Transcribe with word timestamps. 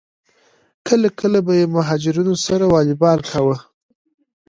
کله 0.87 1.07
کله 1.19 1.39
به 1.45 1.53
یې 1.59 1.65
مهاجرینو 1.75 2.35
سره 2.45 2.65
والیبال 2.67 3.19
کاوه. 3.29 3.57